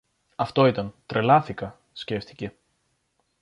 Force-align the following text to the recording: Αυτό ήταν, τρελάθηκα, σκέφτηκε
Αυτό 0.35 0.65
ήταν, 0.65 0.93
τρελάθηκα, 1.05 1.79
σκέφτηκε 1.93 2.53